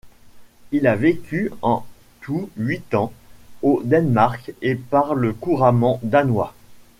[0.71, 1.85] Il a vécu en
[2.21, 3.13] tout huit ans
[3.61, 6.55] au Danemark et parle couramment danois.